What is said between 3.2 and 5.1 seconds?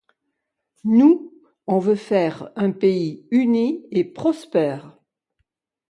uni et prospère.